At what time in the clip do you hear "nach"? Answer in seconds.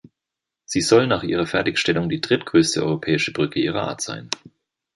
1.05-1.21